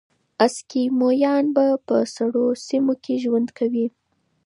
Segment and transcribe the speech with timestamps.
[0.45, 1.45] اسکیمویان
[1.87, 3.87] په سړو سیمو کې ژوند کوي.